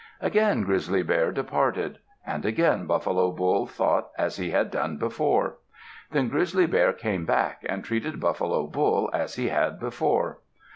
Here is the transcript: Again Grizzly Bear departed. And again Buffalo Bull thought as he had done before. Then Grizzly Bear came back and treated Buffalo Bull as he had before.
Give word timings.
Again 0.19 0.63
Grizzly 0.63 1.03
Bear 1.03 1.31
departed. 1.31 1.99
And 2.25 2.43
again 2.43 2.87
Buffalo 2.87 3.29
Bull 3.31 3.67
thought 3.67 4.09
as 4.17 4.37
he 4.37 4.49
had 4.49 4.71
done 4.71 4.97
before. 4.97 5.57
Then 6.09 6.27
Grizzly 6.27 6.65
Bear 6.65 6.91
came 6.91 7.23
back 7.23 7.61
and 7.69 7.83
treated 7.83 8.19
Buffalo 8.19 8.65
Bull 8.65 9.11
as 9.13 9.35
he 9.35 9.49
had 9.49 9.79
before. 9.79 10.39